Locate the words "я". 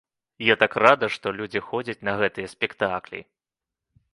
0.45-0.53